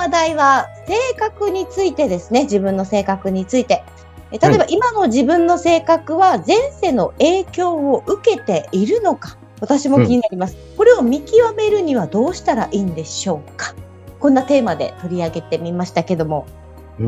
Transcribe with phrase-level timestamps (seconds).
[0.00, 2.44] 話題は性格についてですね。
[2.44, 3.84] 自分の性格について。
[4.32, 9.36] え例えば今の自分の性格は前世の影響を受けているのか。
[9.60, 13.74] 私も気になります、これを見極めるにはどうしたらいいんでしょうか。
[14.18, 16.46] こんなテーマで取り上げてみましたけども。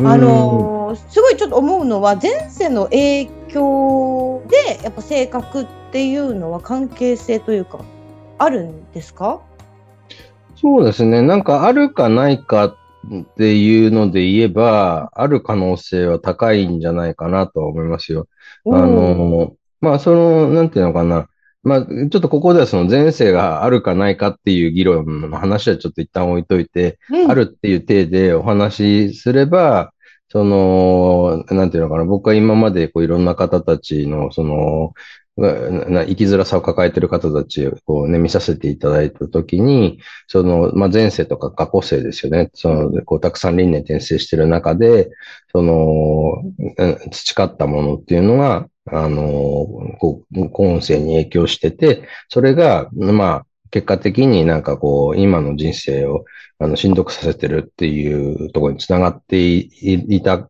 [0.05, 7.79] あのーすごいちょっと思うのは前世の影響でやっぱ性格っていうのは関係性というか
[8.37, 9.41] あるんですか？
[10.57, 11.23] そうですね。
[11.23, 18.29] なんかあるかないかっていうので言えば、ある可能性は高いんじゃないかなとは思いますよ。
[18.67, 21.29] あの、まあ、その、なんていうのかな。
[21.65, 29.93] まあ、ちょっとここではその前世があるかないかっていう議論の話はちょっと一旦置いといて、うんあるっていう体でお話しすれば、
[30.33, 34.95] その、なんていうのかな、僕は今までこういろんな方たちの、その、
[35.37, 42.51] 生きづらさを抱えてる方たちをこうね、見させていただいたときに、その、まあ、前世とか過去世ですよね。
[42.55, 45.11] その、こう、たくさん輪廻転生してる中で、
[45.53, 46.43] その、
[47.11, 49.67] 培ったものっていうのが、あの、
[49.99, 56.27] こう、今世に影響してて、それが、まあ、結果的になんかこう、今の人生を、
[56.59, 60.49] あの、しんどくさせてるっていうところにつながっていいた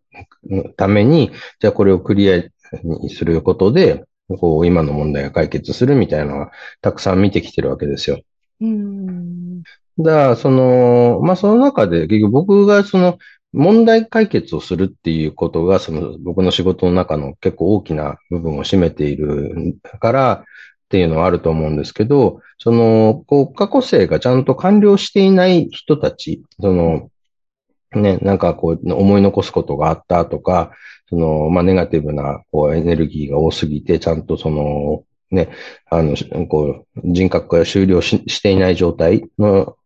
[0.77, 2.43] ために、じゃあこれをクリア
[2.83, 4.05] にすることで、
[4.41, 6.51] こう、今の問題が解決するみたいなのが、
[6.81, 8.21] たくさん見てきてるわけですよ。
[8.61, 9.63] うん
[9.99, 13.19] だから、その、まあ、その中で、結局僕がその、
[13.53, 20.45] 問題解決をするっていうことが、その、僕の仕事の中の結構大きな部分を占めているから
[20.93, 27.11] っていうのはあると思うんですけど、その、こう、過去性がちゃんと完了していない人たち、その、
[27.95, 30.73] ね、なんかこう、思い残すことがあったとか、
[31.09, 35.49] その、まあ、ネガティブな、こう、エネルギーが多すぎて、ちゃんとその、ね、
[35.89, 39.77] あの、しこう、人格が終了ししていない状態の、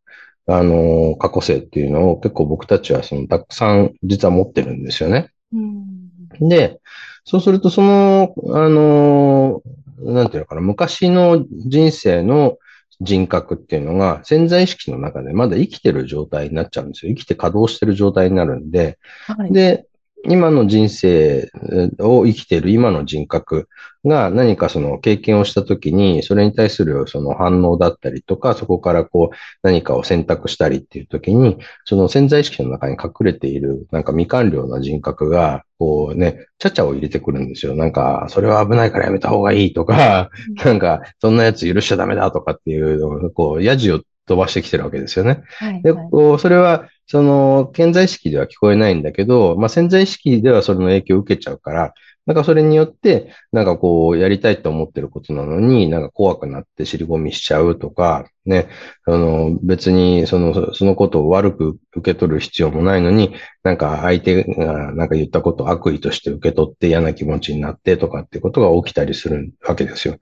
[0.49, 5.31] あの、過去性っていうのを結構僕たちはその、たくさん実は持ってるんですよね。
[5.53, 6.81] うんで、
[7.25, 9.63] そうするとその、あの、
[9.99, 12.59] なんていうのかな、昔の人生の
[13.01, 17.15] 人格っていうのが潜在意識の中でまだ生きてる状態になっちゃうんですよ。
[17.15, 19.87] 生きて稼働してる状態になるんで、はいで、
[20.29, 21.51] 今の人生
[21.99, 23.69] を生きている今の人格
[24.05, 37.75] が何かその経験をしたときに、それに対するその反応だったりとか、そこからこう何かを選択したりっていうときに、その潜在意識の中に隠れているなんか未完了な人格が、こうね、ちゃちゃを入れてくるんですよ。
[37.75, 40.31] なんか、それは危ないからやめた方がいいとか、
[40.65, 45.43] なんか、そんなやつ許しちゃダメだとかっていうのを、こう、ヤジを飛ばしてきてるわけですよね。
[45.83, 51.95] で、はいはいこう、それは、その、潜在意識では聞こえないんだけど、まあ、潜在意識ではそれの影響を受けちゃうから、
[52.27, 58.69] なんかそれによって、なんかこう、やりたいと思ってることなのに、なんか怖くなって尻込みしちゃうとか、ね、
[59.05, 70.19] あの、別にその、そのことを悪く受け取る必要もないのに、なんか相手がなんか言ったことを悪意として受け取って嫌な気持ちになってとかっていうことが起きたりするわけですよ。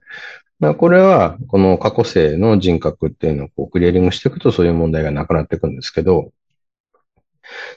[0.59, 6.31] まあこれは、この過去性の人格っていうのをこうクリアリングしていくとそういう問題がなくなっていくんですけど、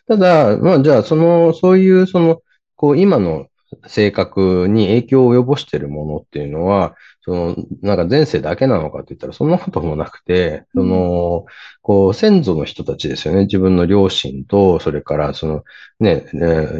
[0.06, 2.40] ただ、まあじゃあその、そういうその、
[2.76, 3.46] こう今の
[3.86, 11.44] 性格に影響を及ぼしているものっていうのは、その、なんか前世だけなのかって言ったらそんなこともなくて、その、
[11.82, 13.42] こう先祖の人たちですよね。
[13.42, 15.62] 自分の両親と、それからその、
[16.00, 16.24] ね、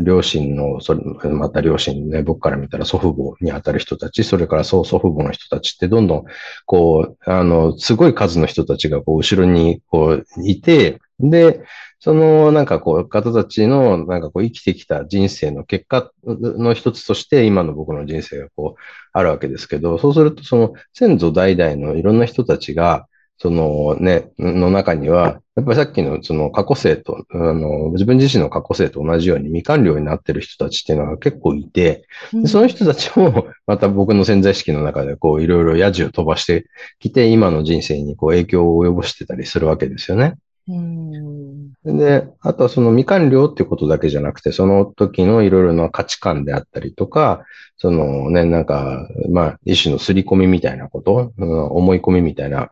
[0.02, 1.00] 両親の、それ、
[1.30, 6.24] また両親ね、僕から見たら祖父母に当たる人たち、それからそう祖父母の人たちってどんどん、
[6.64, 11.60] こう、あの、すごい数の人たちがこう後ろにこういて、で、
[12.00, 18.80] その、なんかこう、方たちの、なんかこう、生きてきた人生の結果の一つとして、今の僕の人生がこう、
[19.12, 23.08] あるわけですけど、そうすると、その、先祖代々のいろんな人たちが、
[23.40, 36.66] そのね、の中には、やっぱりさっきのその過去性と、あの、自分自身の過去性と同じように未完了になってる人たちっていうのが結構いて、でその人たちも、また僕の潜在意識の中でこう、いろいろヤジを飛ばして
[36.98, 40.34] きて、今の人生にこう、影響を及ぼしてたりするわけですよね。
[40.68, 41.72] うん。
[41.84, 47.44] で、あとはその未完了っていうことだけじゃなくて、その時のいろいろな価値観であったりとか、
[47.78, 52.70] そのね、なんか、まあ、一種の刷り込みみたいなこと、うん思い込みみたいな、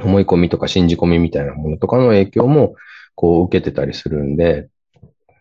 [0.00, 2.76] 思い込みとか信じ込みみたいなものとかの影響も、
[3.16, 4.68] こう受けてたりするんで、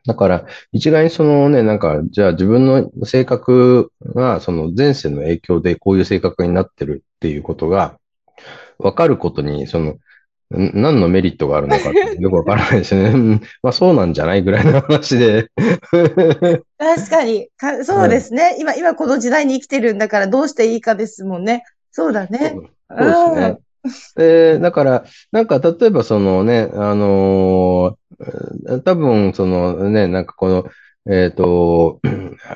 [0.08, 7.98] だから、一概にそのね、なんか、じゃあ自分の性格が、その前世の影響でこういう性格になってるっていうことが、
[8.80, 9.96] 分かることに、その、
[10.52, 13.10] 何のメリットがあるのかってよくわからないですよね。
[13.10, 15.50] うんまあそうなんじゃないぐらいの話で。
[16.78, 18.56] 確かにか、そうですね。
[18.60, 21.64] 今、今この時代に生きてるんだからどうしていいかですもんね。
[21.92, 22.56] そうだね。
[22.90, 23.58] そうですね。
[24.16, 30.66] で、だから、なんか、例えばそのね、あのー多分、そのね、なんかこの、
[31.10, 32.00] えっ、と、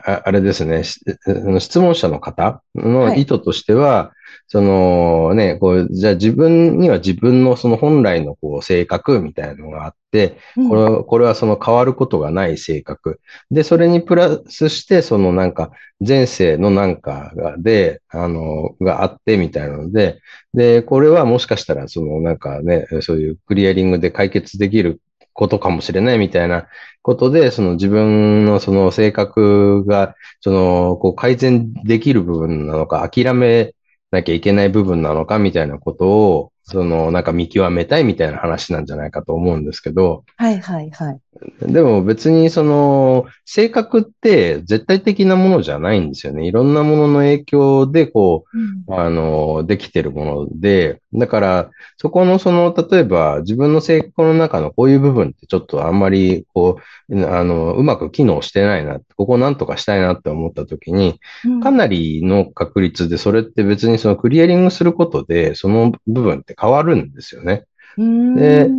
[0.05, 4.13] ああれですね、質問者の方の意図としては、
[4.47, 10.69] そのね、こう、じゃあ自分には自分のその本来のこう性格みたいなのがあって、うん。
[10.69, 13.19] これは、これはその変わることがない性格。
[13.51, 15.71] で、それにプラスして、そのなんか、
[16.05, 20.19] 前世のなんかが、で、あの、があってみたいなので、
[20.53, 24.99] で、これはもしかしたら、そのなんかね、そういうクリアリングで解決できる
[25.39, 26.67] ことかもしれないみたいな
[27.01, 33.73] ことで、その自分のその性格が、その、こう改善できる部分なのか、諦め
[34.11, 41.19] なきゃいけない部分なのかみたいなことを、そのなんか見極めたいみたいな話なんじゃないかと思うんですけど、はいはいはい。
[41.61, 46.45] でも別にその性格って絶対的なものじゃないんですよね。
[46.45, 48.45] いろんなものの影響でこ
[48.87, 67.65] う、あの、できてるもので、だからそこのその、例えば自分の性格の中のこういう部分ってちょっとあんまりこう、あの、うまく機能してないな、ここなんとかしたいなって思った時に、うんかなりの確率でそれって別にそのクリアリングすることでその部分って変わるんですよね。
[67.97, 68.69] で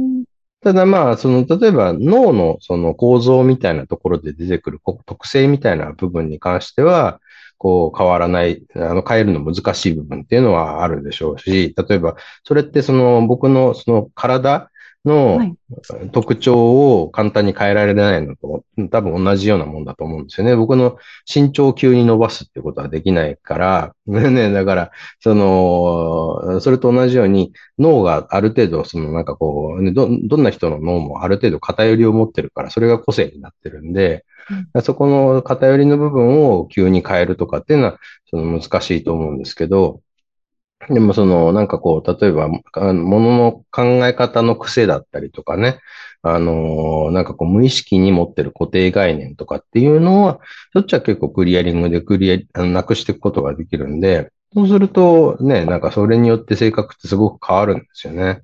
[0.63, 7.21] ただまあ、その、例えば脳のその構造みたいなところで出てくる特性みたいな部分に関しては、
[7.57, 14.71] こう変わらない、あの変えるの難しい部分っていうのはあるでしょうし、例えばそれってその僕のその体
[15.05, 15.57] のはい。
[16.13, 20.57] 特徴を簡単に変えられないのと多分同じようなもんだと思うんですよね。
[20.57, 20.99] 僕の
[21.33, 34.25] 身長を急に伸ばすってことはできないから、 ね、だから、その、それと同じように脳がある程度、そのなんかこう、ねど、どんな人の脳もある程度偏りを持ってるから、それが個性になってるんで、
[34.83, 37.99] そこの偏りの部分を急に変えるとかっていうのは、
[38.29, 40.01] その難しいと思うんですけど、
[40.89, 45.79] でもその、なんかこう、例えば、あのものの考え方の癖だったりとかね、
[46.23, 50.41] あのーなんかこう、無意識に持ってる固定概念とかっていうのは、
[50.73, 58.43] そっちは結構クリアリングでクリア、あのなくしていくことができるんで、そうするとね、なんかそれによって性格ってすごく変わるんですよね。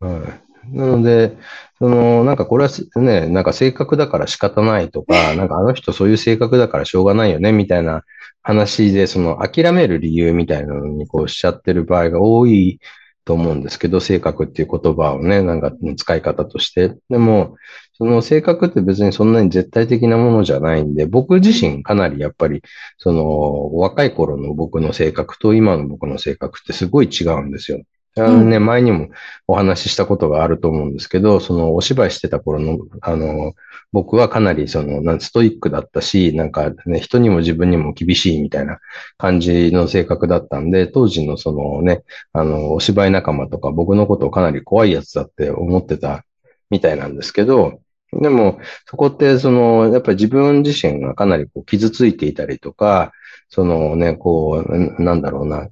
[0.00, 0.32] うん。
[0.70, 1.36] なので、
[1.78, 8.04] その、なんかこれはすね、なんか性格だから仕方ないとか、なんかあの人そういう性格だからしょうがないよね、みたいな
[8.42, 12.80] 話で、その諦める理由みたいなのにこうしちゃってる場合が多い
[13.24, 16.96] と思うんですけど、性格っていう言葉をね、なんか使い方として。
[17.08, 17.56] でも、
[17.94, 22.62] その性格って別にそんなに絶対的なものじゃないんで、僕自身かなりやっぱり、
[22.98, 27.82] その若い頃の僕の性格と今の僕の性格ってすごい違うんですよ。
[28.16, 29.08] あのね、前にも
[29.46, 33.54] お話ししたことがあると思うんですけど、そのお芝居してた頃の、あの、
[33.90, 38.80] 僕はかなりその、なんストイックだったし、なんかね、人にも自分にも厳しいみたいな
[39.16, 42.02] 感じの性格だったんで、当時のそのね、
[42.34, 46.24] あの、お芝居仲間とか僕のことをかなり怖いやつだって思ってた
[46.70, 47.80] みたいなんですけど、
[48.12, 53.12] でも、そこって、その、やっぱり自分自身がかなりこう傷ついていたりとか、
[53.48, 55.68] そのね、こう、なんだろうな、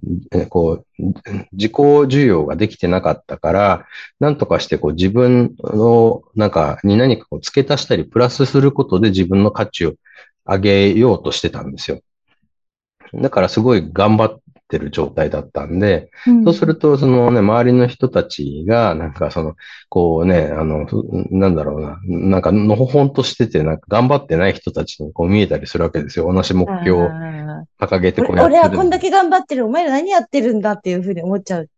[0.49, 1.03] こう、
[1.53, 3.87] 自己需要ができてなかったから、
[4.21, 9.95] なんとかしてこう自分の、なんか、に何かこう付け足したり、プラスすることで自分の価値を
[10.47, 12.01] 上げようとしてたんですよ。
[13.15, 19.57] だからすごい頑張ってる状態だったんで、うんそうすると、そのね、周りの人たちが、なんかその、
[19.89, 26.33] こうね、あの、ふなんだろうな、なんか、のほほんとしてて、なんか頑張ってない人たちにこう見えたりするわけですよ。
[26.33, 31.69] 同じ目標をあ掲げてーこうやってる俺俺はこんだけ頑張ってる、お前ら何やってるんだっていうふうに思っちゃう。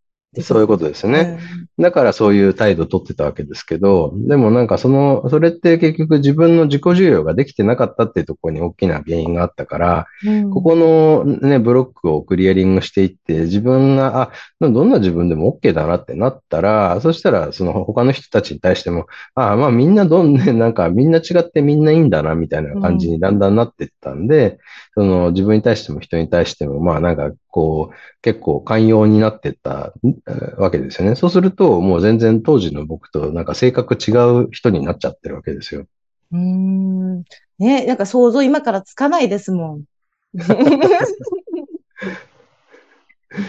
[0.40, 1.38] そういうことですね。
[1.78, 10.50] だからそういう態度を取ってたわけですけど、でもなんかその、それって結局自分の自己需要ができてなかったっていうところに大きな原因があったから、うん。
[10.50, 24.58] ここのね、ブロックをクリアリングしていって、自分が、あ、どんな自分でも OK だなってなったら、そしたら、その他の人たちに対しても、あまあみんなどんね、なんかみんな違ってみんないいんだな、みたいな感じにだんだんなっていったんで、
[24.94, 29.92] その自分に対しても人に対しても、まあなんかこう、結構寛容になっていった
[30.28, 31.16] えーわけですよね。
[31.16, 34.12] そうすると、もう全然当時の僕となんか性格違
[34.44, 35.86] う人になっちゃってるわけですよ。
[36.32, 37.24] うーん。
[37.58, 39.84] ね、なんか想像今からつかないですもん。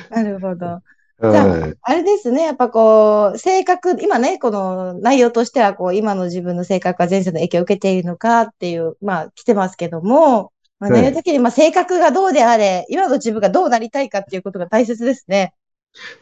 [0.10, 0.80] なるほど。
[1.30, 2.44] じゃあ、あれですね。
[2.44, 15.54] やっぱこう、性格、今ね、この内容としては、こう、今の自分の性格が前世の影響を受けているのかっていう、まあ、来てますけども、まあ、内容的に、まあ、性格がどうであれ、今の自分がどうなりたいかっていうことが大切ですね。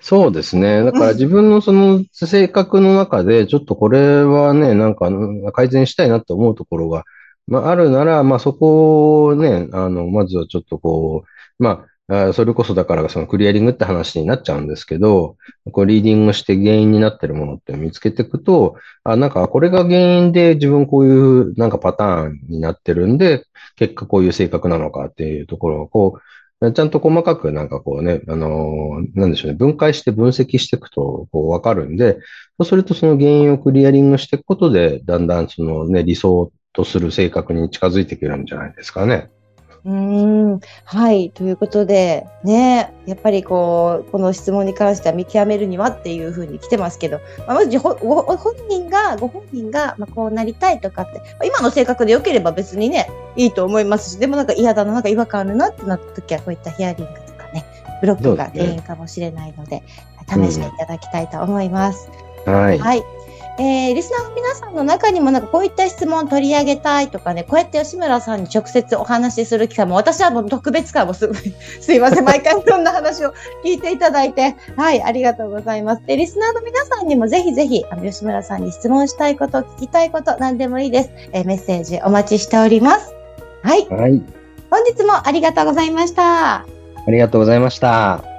[0.02, 0.84] そうですね。
[0.84, 5.10] だから自分のその性格の中で、ちょっとこれはね、なんか
[5.54, 7.06] 改善したいなと思うところが、
[7.48, 11.86] まあ、あるなら、まあ、そこをね、あの、まずはちょっとこう、まあ、
[12.34, 15.38] それこそだからそのクリアリングって話になっちゃうんですけど、
[15.72, 23.46] こうリーディングして原因になってるものって見つけていくと、あ、なんかこれが原因で自分こういうなんかパターンになってるんで、
[23.78, 26.20] 結果こういう性格なのかっていうところをこ
[26.62, 32.20] う、ちゃんと細かくなんかこうね、あのー、なんでしょうね、分解して分析していくとこうわかるんで、
[32.60, 39.32] そうするとその原因をクリアリングしていくことで、だんだんそのね、理想とする性格に近づいてくるんじゃないですかね。
[39.84, 41.32] うん、はい。
[41.32, 57.66] ということで、ね、やっぱりこう、この質問に関しては見極めるにはっていうふうに来てますけど、まあ、まずご本人が、ご本人が、まあ、こうなりたいとかって、今の性格で良ければ別にね、いいと思いますし、でもなんか嫌だな、なんか違和感あるなってなった時は、こういったヒアリングとかね、
[58.02, 59.82] ブロックが原因かもしれないので、
[60.28, 62.12] 試していただきたいと思います。
[62.46, 62.78] うん、はい。
[62.78, 63.21] はい
[63.60, 71.30] えー、リスナーの皆さんの中にもなんかこういった質問を取り上げたいとかね、こうやって吉村さんに直接お話しする機会も、私はもう特別感もす、
[71.82, 76.06] すいません、毎回いろんな話を聞いていただいて、はい、ありがとうございます。
[76.06, 81.10] で、リスナーの皆さんにもぜひぜひ、あの、吉村さんに質問したいこと、聞きたいこと、何でもいいです。
[81.34, 83.14] えー、メッセージお待ちしております。
[83.64, 83.88] はい。
[83.90, 84.22] はい。
[84.70, 86.56] 本日もありがとうございました。
[86.56, 86.66] あ
[87.08, 88.31] りがとうございました。